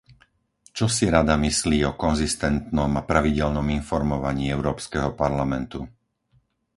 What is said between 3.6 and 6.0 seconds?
informovaní Európskeho parlamentu?